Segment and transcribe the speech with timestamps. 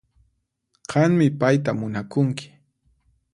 [0.91, 2.45] Qanmi payta munakunki